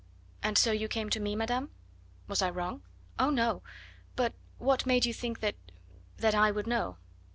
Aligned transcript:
"And 0.41 0.57
so 0.57 0.71
you 0.71 0.87
came 0.87 1.11
to 1.11 1.19
me, 1.19 1.35
madame?" 1.35 1.69
"Was 2.27 2.41
I 2.41 2.49
wrong?" 2.49 2.81
"Oh, 3.19 3.29
no! 3.29 3.61
But 4.15 4.33
what 4.57 4.87
made 4.87 5.05
you 5.05 5.13
think 5.13 5.41
that 5.41 5.53
that 6.17 6.33
I 6.33 6.49
would 6.49 6.65
know?" 6.65 6.97